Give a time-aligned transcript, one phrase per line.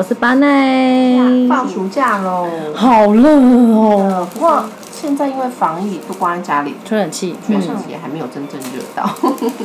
[0.00, 1.46] 我是巴奈。
[1.46, 9.06] 放暑假喽，好热哦，不过现在因为防疫都关在家里，吹冷气，学校也还没有真正热到，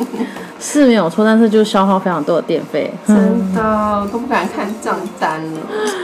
[0.60, 2.94] 是没有错，但是就消耗非常多的电费。
[3.08, 5.60] 真的都不敢看账单了。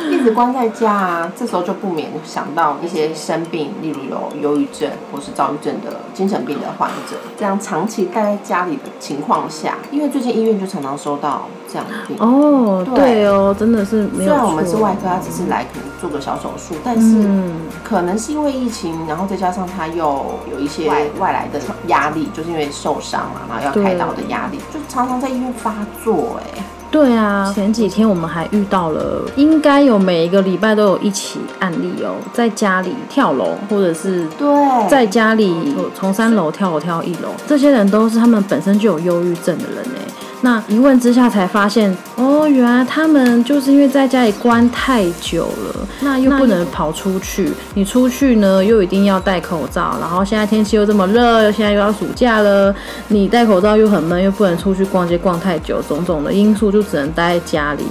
[0.09, 11.85] 一直关在家啊，这时候就不免想到一些生病，例如有忧郁症或是躁郁症的精神病的患者，这样长期待在家里的情况下，因为最近医院就常常收到这样。
[12.17, 14.29] 哦，对对哦，真的是没有。
[14.29, 17.53] 虽然我们是外科，他只是来可能做个小手术，但是嗯，
[17.83, 40.10] 可能是因为疫情，然后再加上他又有一些外外来的压力，就是因为受伤嘛，然后要开刀的压力，就常常在医院发作、哎，对啊，前几天我们还遇到了，应该有每一个礼拜都有一起案例哦，在家里跳楼，或者是对，在家里从三楼跳楼跳到一楼，这些人都是他们本身就有忧郁症的人哎。
[40.43, 52.73] 那一问之下才发现，哦，原来他们就是因为在家里关太久了，那又不能跑出去，你出去呢又一定要戴口罩，然后现在天气又这么热，现在又要暑假了，
[53.09, 57.83] 你戴口罩又很闷，又不能出去逛街逛太久，种种的因素就只能待在家里。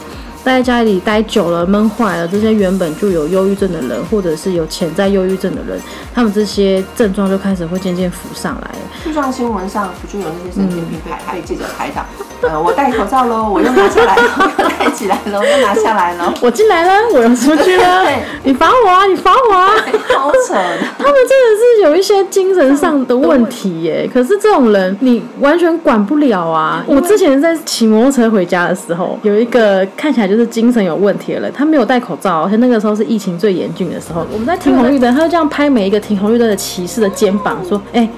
[0.43, 5.79] 待在家里待久了，闷坏了，这些原本就有忧郁症的人，或者是有潜在忧郁症的人，
[6.15, 8.71] 他们这些症状就开始会渐渐浮上来。
[9.05, 12.05] 就像新闻上不就有那些神经病被拍被记者拍到，
[12.43, 14.23] 呃，我戴口罩喽，我又拿下来喽，
[14.59, 18.05] 又戴起来喽，又拿下来了， 我进来了，我又出去了，
[18.45, 19.71] 你罚我啊，你罚我啊！
[20.17, 20.79] 好扯的。
[20.99, 26.85] 他们真的是有一些精神上的问题耶，可是这种人你完全管不了啊！
[26.87, 38.09] 我之前在骑摩托车回家的时候，有一个看起来就是精神有问题的人，他没有戴口罩，而且那个时候是疫情最严峻的时候，我们在停红绿灯，他就这样拍每一个停红绿灯的骑士的肩膀，说：“哎、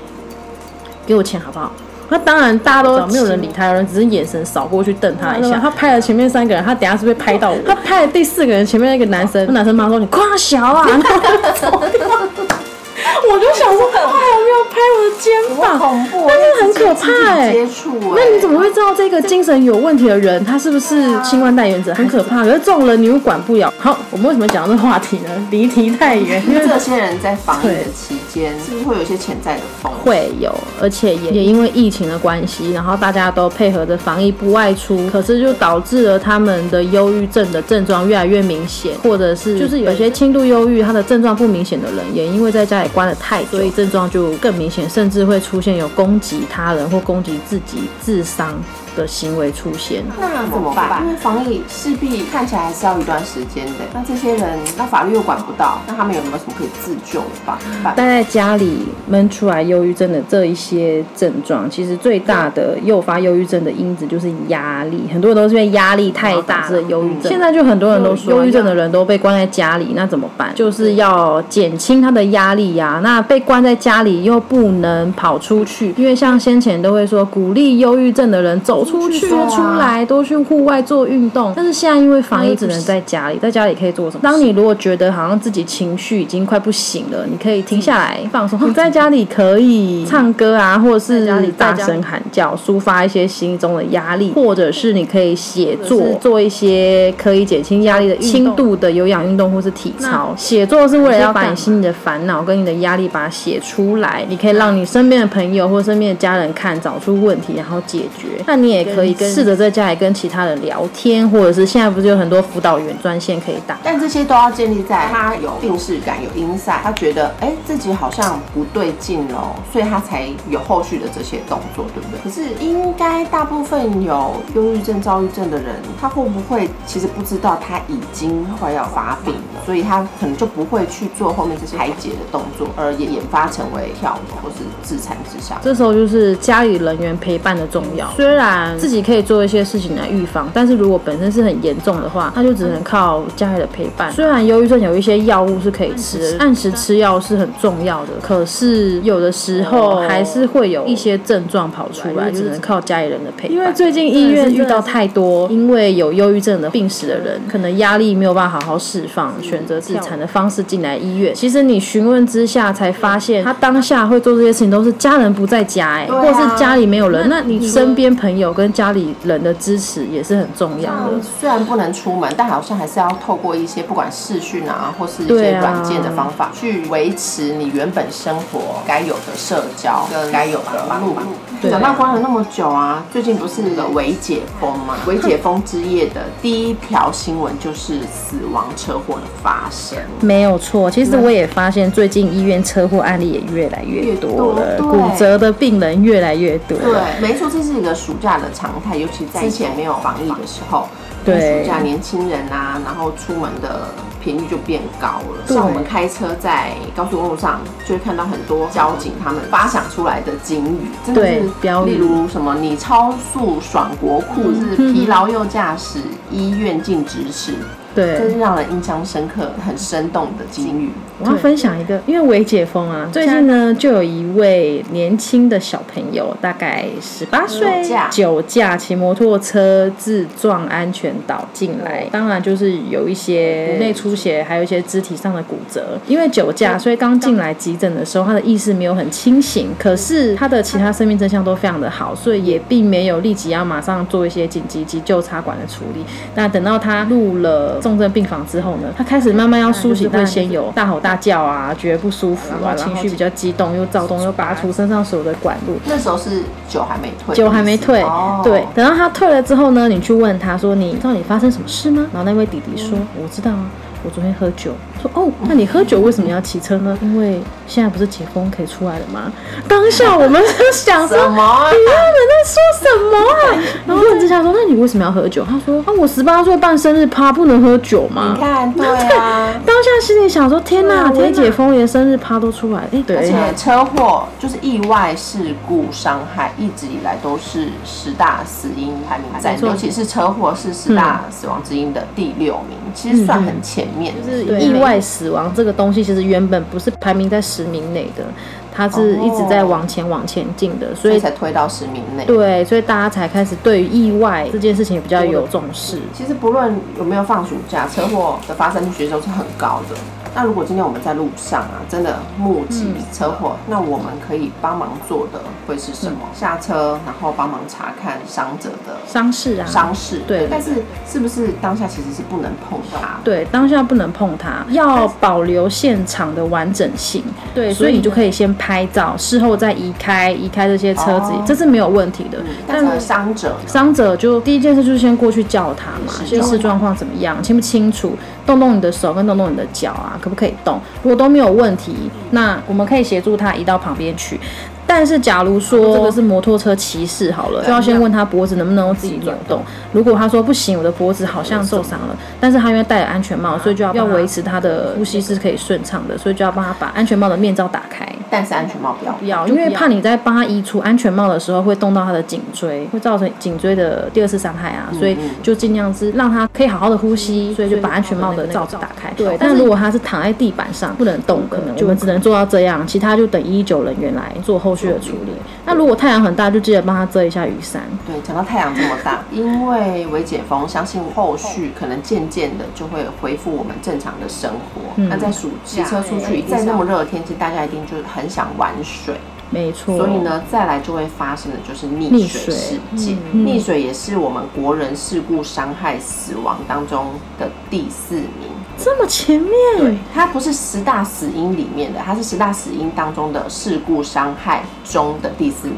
[1.07, 1.73] 给我钱好不好？”
[2.09, 5.59] 那当然，大家都没有人理他，有人只是眼神扫过去瞪他一下。
[5.59, 7.59] 他拍了前面三个人，他等下是被拍到我。
[7.67, 10.87] 他拍了第四个人，前面那个男生，那男生妈说：“你夸小啊！”
[13.31, 15.79] 我就想说，他有没有拍我的肩好膀？
[15.79, 21.95] 恐怖，但是很可怕哎、接触哎，那你怎么会知道这个精神有问题的人，他是不是新冠带源者？
[21.95, 22.45] 很可怕。
[22.45, 23.73] 可是这种人你又管不了。
[23.79, 25.31] 好，我们为什么讲这个话题呢？
[25.51, 30.03] 离题太远，因 为这些人在防疫的期间，是不是会有一些潜在的风险？
[30.05, 48.55] 会有，而且也也因为疫情的关系，然后大家都配合着防疫不外出，可是就导致了他们的忧郁症的症状越来越明显，或者是就是有些轻度忧郁，他的症状不明显的人，也因为在家里关的太多，所以症状就更明显，甚至会出现有攻击他人或攻击自己、自伤。
[48.97, 50.03] 的行为出现。
[50.21, 51.03] 那怎么办？
[51.03, 53.73] 因为防疫势必看起来还是要一段时间的。
[53.93, 57.93] 那这些人，那法律又管不到，那他们有没有什么可以自救的办法？
[57.93, 67.31] 待在家里闷出来忧郁症的这一些症状，其实最大的诱发忧郁症的因子就是压力，很多人都是因为压力太大的忧郁症。
[67.31, 70.53] 现在就很多人都说，忧郁症的人都被关在家里，那怎么办？
[70.55, 81.53] 就是要减轻他的压力呀、那被关在家里又不能跑出去，因为像先前都会说鼓励忧郁症的人走出去、对啊出来，多去户外做运动。
[81.55, 84.21] 但是现在因为防疫，只能在家里，在家里可以做什么？
[84.23, 88.59] 当你如果觉得好像自己情绪已经快不行了，你可以停下来放松。
[88.69, 100.35] 你在家里可以 唱歌啊，或者是大声喊叫，抒发一些心中的压力，或者是你可以写作，做一些可以减轻压力的轻度的有氧运动或是体操。
[100.37, 108.43] 写作是为了要把你心里的烦恼跟你的压力把它写出来，你可以让你身边的朋友或身边的家人看，找出问题，然后解决。
[108.47, 113.79] 那你也可以跟试着在家里跟其他人聊天，或者是现在不是有很多辅导员专线可以打。
[113.85, 122.21] 但这些都要建立在他有病视感、有 insight，他觉得哎自己好像不对劲哦，所以他才有后续的这些动作，对不对？
[122.25, 135.57] 可是应该大部分有忧郁症、躁郁症的人，他会不会其实不知道他已经快要发病了，所以他可能就不会去做后面这些排解的动作，而也演发成为跳楼或是自残自杀。
[135.63, 138.11] 这时候就是家里人员陪伴的重要。
[138.17, 144.11] 虽然自己可以做一些事情来预防，但是如果本身是很严重的话，那就只能靠家里的陪伴。
[144.13, 153.57] 虽然忧郁症有一些药物是可以吃的，按时吃药是很重要的，可是有的时候还是会有一些症状跑出来，就只能靠家里人的陪伴。
[153.57, 161.35] 因为最近医院遇到太多因为有忧郁症的病史的人，可能压力没有办法好好释放，选择自残的方式进来医院。
[161.35, 171.21] 其实你询问之下才发现，他当下会做这些事情都是家人不在家、哎、啊或是家里没有人，那你身边朋友跟家里人的支持也是很重要的。
[171.41, 181.15] 虽然不能出门，但好像还是要透过一些不管视讯啊，或是一些软件的方法，去维持你原本生活该有的社交跟该有的忙碌。
[181.63, 184.97] 对讲到关了那么久啊，最近不是那个微解封嘛？
[185.07, 189.97] 微解封之夜的第一条新闻就是死亡车祸的发生。
[190.21, 197.07] 没有错，其实我也发现最近医院车祸案例也越来越多了，多骨折的病人越来越多了。
[197.21, 200.89] 对，没错，这是一个暑假的常态，尤其在之前没有防疫的时候。
[201.25, 201.63] 对。
[201.63, 203.89] 暑假年轻人啊，然后出门的
[204.21, 205.47] 频率就变高了。
[205.47, 211.41] 像我们开车在高速公路上，就会看到很多交警他们发想出来的警语，真的是
[211.85, 217.55] 例如什么“你超速爽国库”，是疲劳又驾驶，医院禁止驶，
[217.95, 220.91] 这对是，让人印象深刻、很生动的金鱼。
[221.19, 235.97] 我要分享一个，因为微解封啊，最近呢就有一位年轻的小朋友，大概十八岁酒驾，酒驾骑摩托车自撞安全岛进来，当然就是有一些颅内出血，还有一些肢体上的骨折。
[236.09, 246.05] 因为酒驾，所以刚进来急诊的时候，他的意识没有很清醒，可是他的其他生命征象都非常的好，所以也并没有立即要马上做一些紧急急救插管的处理。
[246.35, 255.75] 那等到他入了重症病房之后呢，他开始慢慢要苏醒，会先有大吼大叫啊，觉得不舒服啊，情绪比较激动，又躁动，又拔出身上所有的管路。
[255.85, 263.67] 那时候是酒还没退，酒还没退，哦对，等到他退了之后呢，你去问他说：“你知道你发生什么事吗？”然后那位弟弟说：“我知道啊，
[264.05, 264.73] 我昨天喝酒。”
[265.03, 266.97] 说：“哦，那你喝酒为什么要骑车呢？
[267.03, 269.31] 因为现在不是解封可以出来了吗？”
[269.69, 271.71] 当下我们就 想说：“什么啊？
[271.71, 271.95] 你们
[272.31, 273.63] 在说什么啊？
[273.87, 275.45] 然后问之下说，那你为什么要喝酒？
[275.45, 278.41] 他说啊，我十八岁办生日趴不能喝酒吗你？
[278.41, 279.53] 看，对啊。
[279.67, 294.13] 当下心里想说，天哪，天解封连生日趴都出来，哎，而对且，车祸就是意外事故伤害，一直以来都是十大死因排名在尤其是车祸是十大死亡之因的第六名，其实算很前面。
[294.25, 298.25] 就是意外死亡这个东西，其实原本不是排名在十名内的，
[298.73, 302.25] 它是一直在往前往前进的，所所以以才推到十名内。
[302.25, 305.99] 对，所以大家才开始对于意外这件事情也比较有重视。
[306.13, 309.97] 其实不论有没有放暑假，车祸的发生率其实都是很高的。
[310.35, 316.19] 那如果今天我们在路上啊，真的目击车祸，那我们可以帮忙做的会是什么？
[316.35, 320.23] 下车，然后帮忙查看伤者的伤势啊，伤势。
[320.27, 323.19] 对但是是不是当下其实是不能碰它？
[323.23, 327.23] 对，当下不能碰它，要保留现场的完整性。
[327.55, 332.39] 对，所以你就可以先拍照，事后再移开移开这些车子，哦这是没有问题的。
[332.67, 338.17] 但是伤者呢伤者就第一件事就是先过去叫他嘛，是意识状况怎么样，清不清楚，
[338.47, 340.81] 动动你的手跟动动你的脚啊，可不可以动？
[341.03, 344.39] 如果都没有问题，那我们可以协助他移到旁边去。
[344.85, 349.63] 但是，假如说这个是摩托车骑士好了，就要先问他脖子能不能自己扭动。
[349.93, 358.07] 如果他说不行，我的脖子好像受伤了，但是他因为戴了安全帽，所以就要要维持他的呼吸是可以顺畅的，所以就要帮他把安全帽的面罩打开。
[358.33, 369.13] 但是安全帽不要不要，因为怕你在帮他移除安全帽的时候会动到他的颈椎，会造成颈椎的第二次伤害啊，所以就尽量是让他可以好好的呼吸，所以就把安全帽的罩子打开。
[369.15, 375.33] 对，但如果他是躺在地板上不能动，可能我们只能做到这样，其他就等一一九人员来做后续的处理。
[375.73, 377.83] 那如果太阳很大，就记得帮他遮一下雨伞。
[378.07, 385.03] 对，讲到太阳这么大， 因为微解封，相信后续可能渐渐的就会恢复我们正常的生活。
[385.09, 389.15] 那在暑骑车出去，在那么热的天气，大家一定就很想玩水。
[389.53, 389.97] 没错。
[389.97, 393.19] 所以呢，再来就会发生的就是溺水溺水事件。
[393.35, 398.51] 溺水也是我们国人事故伤害死亡当中的第四名。
[398.79, 405.77] 这么前面，对，它不是十大死因里面的，它是十大死因当中的事故伤害中的第四名。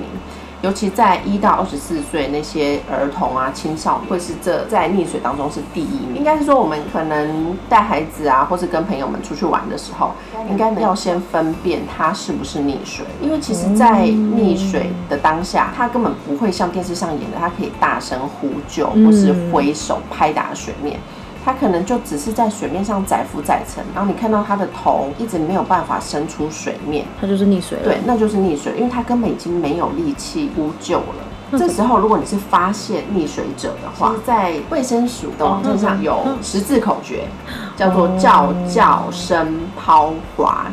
[0.64, 6.16] 尤其在一到二十四岁那些儿童啊、青少年，会是这在溺水当中是第一名。
[6.16, 10.12] 应该是说，我们可能带孩子啊，或是跟朋友们出去玩的时候，
[10.48, 20.98] 应该要先分辨他是不是溺水，因为其实，在溺水的当下，他根本不会像电视上演的，他可以大声呼救，或是挥手拍打水面。
[21.44, 27.84] 他可能就只是在水面上载浮载沉，然后你看到它的头一直没有办法伸出水面，它就是溺水了。
[27.84, 31.58] 对，那就是溺水，因为它根本已经没有力气呼救了。
[31.58, 37.28] 这时候，如果你是发现溺水者的话，在卫生署的网站上有十字口诀，
[37.76, 40.66] 叫做“叫叫声抛滑”。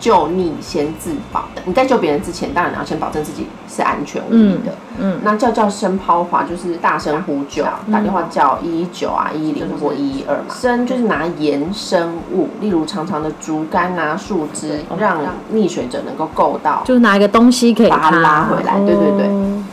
[0.00, 1.44] 救溺先自保。
[1.64, 4.72] 你在救别人之前，当然你要先保证自己是安全无虞的。
[4.98, 10.52] 嗯，那叫叫声抛滑就是大声呼救，打电话叫一一九啊、一一零或一一二嘛。
[10.52, 15.20] 声就是拿延伸物，例如长长的竹竿啊、树枝，让
[15.54, 18.78] 溺水者能够够到，就是拿一个东西可以把它拉回来。
[18.80, 19.30] 对对对。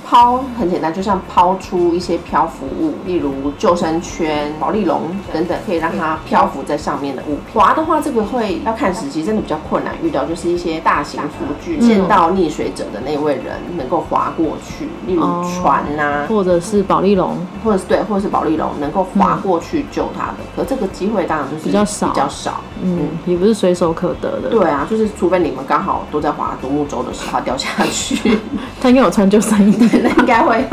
[0.10, 5.02] 抛很简单，就像抛出一些漂浮物，例如救生圈、保丽龙
[5.34, 7.40] 等等，可以让它漂浮在上面的物品。
[7.54, 9.94] 划的话，这个会要看时机，真的比较困难。
[10.02, 20.38] 遇到就是一些大型浮具，见到溺水者的那位人能够划过去，例如船呐、或者是保丽龙，或者是对，或者是保丽龙能够划过去救他的。
[20.56, 22.62] 可这个机会当然就是比较少比较少。
[22.82, 24.50] 嗯，也不是随手可得的。
[24.52, 28.38] 对啊，就是除非你们刚好都在划独木舟的时候它掉下去，
[28.80, 29.97] 他应该有穿救生衣。
[30.04, 30.64] 那应该会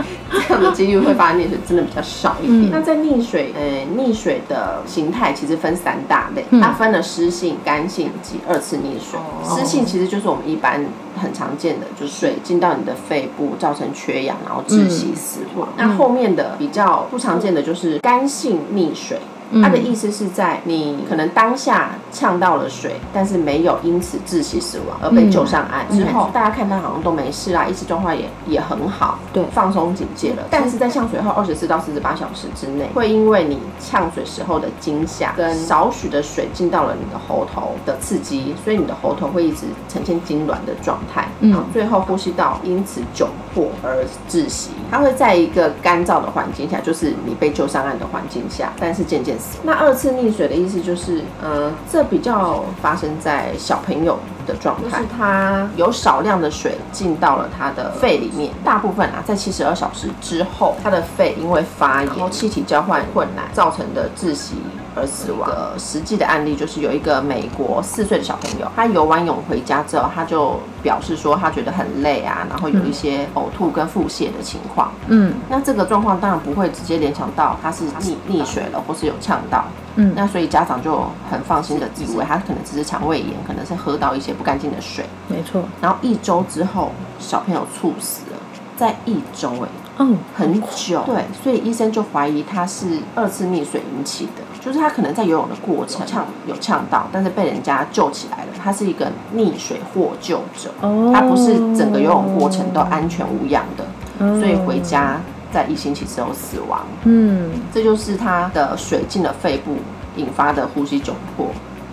[0.48, 2.70] 这样的几率会发生溺水，真的比较少一点。
[2.70, 9.18] 那在溺水，呃，溺水的形态其实分三大类，它分了湿性、干性及二次溺水。
[9.44, 10.84] 湿性其实就是我们一般
[11.20, 15.68] 很常见的，就是水进到你的肺部，造成缺氧，然后窒息死亡。
[15.76, 19.18] 那后面的比较不常见的就是干性溺水。
[19.62, 25.88] 它的意思是在你可能当下呛到了水，但是没有因此窒息死亡而被救上岸。
[25.90, 29.44] 之后，大家看他好像都没事啦，意识状况也也很好，对。
[29.52, 30.42] 放松警戒了。
[30.50, 44.70] 但是在呛水后二十四到四十八小时之内，会因为你呛水时候的惊吓跟少许的水进到了你的喉头的刺激，所以你的喉头会一直呈现痉挛的状态，然后最后呼吸道因此窘迫而窒息。
[44.90, 49.58] 它会在一个干燥的环境下，就是你被救上岸的环境下，但是渐渐死。
[49.62, 64.54] 那二次溺水的意思就是，嗯、这比较发生在小朋友的状态，就是他有少量的水进到了他的肺里面，大部分啊，在七十二小时之后，他的肺因为发炎，然后气体交换困难造成的窒息。
[64.94, 74.92] 而死亡的实际的案例就是有一个美国四岁的小朋友，他游完泳回家之后，他就表示说他觉得很累啊，然后有一些呕吐跟腹泻的情况。
[75.08, 79.64] 嗯那这个状况当然不会直接联想到他是溺溺水了，或是有呛到。
[79.96, 85.04] 嗯那所以家长就很放心的以为他可能只是肠胃炎，可能是喝到一些不干净的水。
[85.28, 85.62] 没错。
[85.80, 88.36] 然后一周之后，小朋友猝死了，
[88.76, 91.02] 在一周哎、哦，很久。
[91.06, 98.46] 对，所以医生就怀疑他是二次溺水引起的，就是他可能在游泳的过程呛有呛到，但是被人家救起来了。
[98.62, 103.84] 他是一个溺水获救者，哦他不是整个游泳过程都安全无恙的，
[104.18, 105.20] 哦所以回家
[105.52, 106.80] 在一星期之后死亡。
[107.04, 109.76] 嗯这就是他的水进了肺部
[110.16, 111.46] 引发的呼吸窘迫，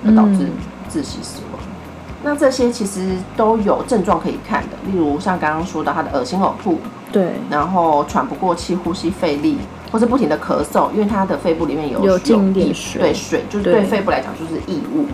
[0.05, 0.47] 而导致
[0.89, 1.59] 窒息死亡。
[2.23, 6.77] 那这些其实都有症状可以看的，例如像刚刚说到他的恶心呕吐，
[7.11, 9.57] 对，然后喘不过气、呼吸费力，
[9.91, 13.73] 或是不停的咳嗽，因为他的肺部里面有有异点水对水就是对。
[13.73, 15.05] 对肺部来讲就是异物。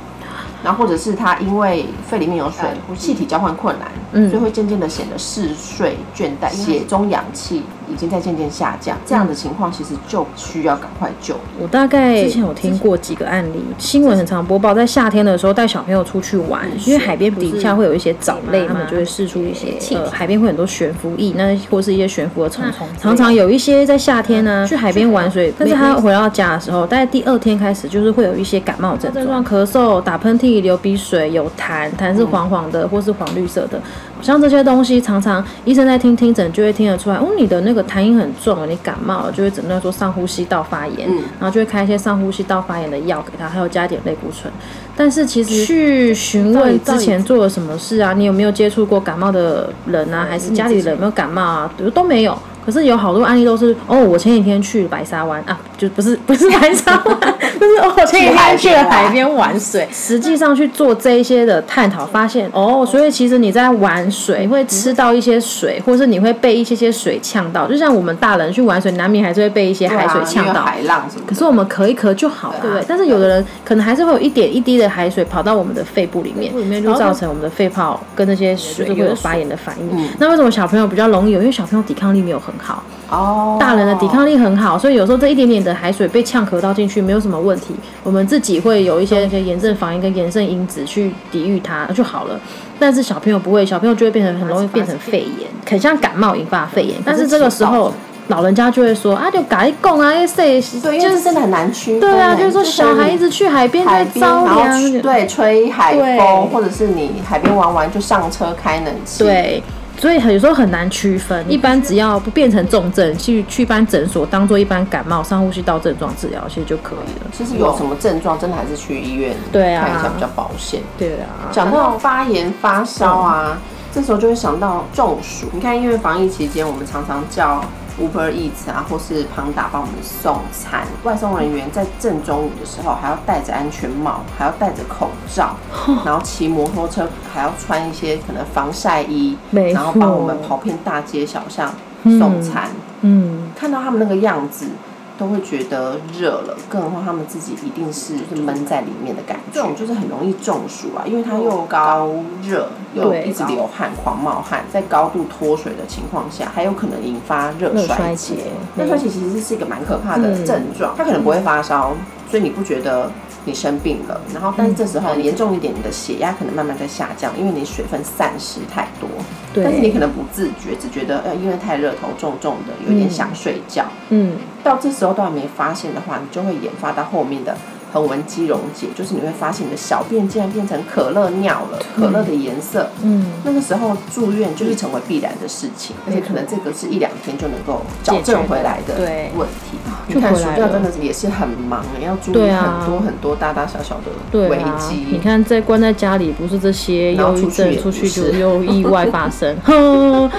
[0.63, 4.29] 然后或者是他因为肺里面有水，气体交换困难，嗯。
[4.29, 8.97] 所以会渐渐的显得嗜睡、倦怠，血中氧气已经在渐渐下降。
[9.05, 11.35] 这样的情况其实就需要赶快救。
[11.59, 22.87] 我大概之前有听过几个案例，新闻很常播报，在夏天的时候带小朋友出去玩，因为海边底下会有一些藻类，他们就会释出一些呃，海边会很多悬浮液，那或是一些悬浮的虫虫。
[22.99, 33.81] 常常有一些在夏天呢去海边玩水，但是他回到家的时候，大概第二天开始就是会有一些感冒症状，咳嗽、打喷嚏、流鼻水、有痰，痰是黄黄的或是黄绿色的。
[34.21, 41.17] 像这些东西，常常医生在听听诊就会听得出来，哦，你的那个痰音很重，你感冒了，就会诊断说上呼吸道发炎，嗯。
[41.39, 44.51] 然后就会开一些上呼吸道发炎的药给他，还有加点类固醇。
[44.95, 52.37] 但是其实去询问之前做了什么事啊，你有没有接触过感冒的人啊，还是家里人有没有感冒啊，都没有。
[52.65, 59.87] 可是有好多案例都是哦，我前几天去白沙湾啊，就不是不是白沙湾，就是哦，我前几天去了海边玩水。
[59.91, 70.63] 实际上去做这一些的探讨，发现哦，所以其实你在玩水会吃到一些水，或是你会被一些些水呛到，就像我们大人去玩水，难免还是会被一些海水呛到。
[70.63, 71.23] 海浪什么。
[71.27, 72.85] 可是我们咳一咳就好了，对不对？
[72.87, 80.09] 但是有的人可能还是会有一点一滴的海水跑到我们的肺部里面，里面就造成我们的肺泡跟那些水会有发炎的反应。
[80.19, 81.39] 那为什么小朋友比较容易有？
[81.39, 87.73] 因为小朋友抵抗力没有很好，哦，大人的抵抗力很好，所以有时候这一点点的海水被呛咳到进去没有什么问题，
[88.03, 92.39] 我们自己会有一些一些炎症反应跟炎症因子去抵御它就好了。
[92.79, 96.97] 但是小朋友不会，小朋友就会变成很容易变成肺炎，很像感冒引发肺炎。
[97.05, 97.93] 但是这个时候。
[98.27, 101.99] 老人家就会说啊，就改一供啊，谁对，因为真的很难区分。
[101.99, 109.23] 对啊，就是说小孩一直去海边在着然后凉，对，吹海对风，或者是你海边玩完就上车开冷气。
[109.23, 109.63] 对。
[109.99, 117.31] 所以有时候很难区分，一般只要不变成重症，去去一般诊所当做一般感冒、上呼吸道症状治疗，其实就可以了。
[117.35, 120.81] 其实有什么症状，真的还是去医院对啊看一下比较保险。
[120.99, 123.57] 对啊，讲到发炎、发烧啊，
[123.91, 125.47] 这时候就会想到中暑。
[125.51, 127.65] 你看，因为防疫期间，我们常常叫
[127.99, 130.85] Uber Eats 啊，或是庞达帮我们送餐。
[131.03, 135.55] 外送人员在正中午的时候，还要戴着安全帽，还要戴着口罩，
[136.05, 141.71] 然后骑摩托车，还要穿一些可能防晒衣，然后帮我们跑遍大街小巷。
[142.03, 142.69] 送餐，
[143.01, 144.67] 嗯，看到他们那个样子。
[145.17, 149.43] 都会觉得热了，更何况他们自己一定是是闷在里面的感觉。
[149.53, 152.09] 这种就是很容易中暑啊，因为它又高
[152.43, 158.35] 热，又一直流汗、狂冒汗，在高度脱水的情况下，还有可能引发热热衰竭。
[158.77, 161.93] 热衰竭其实是一个蛮可怕的嗯症状，它可能不会发烧，
[162.29, 163.11] 所以你不觉得
[163.45, 164.21] 你生病了。
[164.33, 169.09] 然后，但是这时候严重一点，你的血压可能慢慢在下降，因为你水分散失太多。
[169.57, 173.85] 对，但是你可能不自觉，只觉得呃因为太热头重重的，有点想睡觉。
[174.09, 174.33] 嗯，
[174.63, 177.57] 到这时候都还没发现的话，你就会引发到后面的
[177.93, 182.89] 横纹肌溶解，就是你会发现你的小便竟然变成可乐尿了，可乐的颜色。
[183.03, 189.77] 嗯，那个时候住院就是成为必然的事情，而且可能这个是一两天就能够矫正回来的对问题。
[190.07, 193.99] 你看暑假真的是也是很忙，要注意很多很多大大小小
[194.31, 195.05] 的危机。
[195.09, 199.55] 你看在关在家里，不是这些然后忧郁症，出去也出去就又意外发生。
[199.65, 200.29] 哼，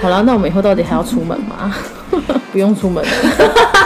[0.00, 1.74] 好了，那我们以后到底还要出门吗？
[2.52, 3.10] 不用出门了。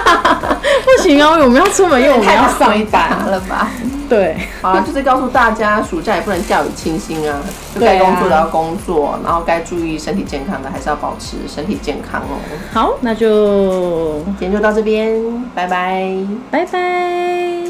[1.00, 3.26] 不行啊，我们要出门，因为我们要上回答班。
[3.26, 3.68] 了吧？
[4.08, 7.38] 对，好了，就是告诉大家，暑假也不能掉以轻心啊，
[7.74, 12.36] 就该工作的要工作，然后该注意身体健康的还是要保持身体健康哦。
[12.72, 15.22] 好，那就今天就到这边，
[15.54, 16.12] 拜拜。
[16.50, 17.69] 拜拜。